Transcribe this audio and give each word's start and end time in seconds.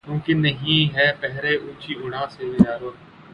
ممکن 0.07 0.37
نہیں 0.41 0.95
ہے 0.95 1.07
پہرہ 1.21 1.51
اونچی 1.61 1.93
اڑاں 2.01 2.25
پہ 2.33 2.43
یارو 2.57 2.89